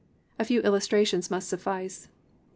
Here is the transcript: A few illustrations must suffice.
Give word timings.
A 0.39 0.45
few 0.45 0.61
illustrations 0.61 1.29
must 1.29 1.47
suffice. 1.47 2.07